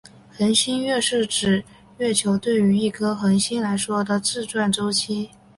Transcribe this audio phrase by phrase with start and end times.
[0.35, 1.63] 恒星月是指
[1.99, 5.29] 月球对于一颗恒星来说的自转周期。